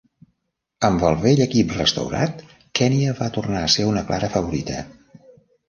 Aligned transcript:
Amb 0.87 1.05
el 1.09 1.17
vell 1.25 1.41
equip 1.45 1.75
restaurat, 1.75 2.41
Kenya 2.81 3.15
va 3.21 3.29
tornar 3.39 3.63
a 3.67 3.71
ser 3.77 3.89
una 3.93 4.07
clara 4.11 4.33
favorita. 4.39 4.83